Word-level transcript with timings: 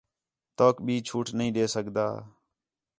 تؤک 0.57 0.75
ٻئی 0.85 0.95
چھوٹ 1.07 1.25
نہیں 1.37 1.53
ݙے 1.55 1.65
سڳدا 1.73 2.07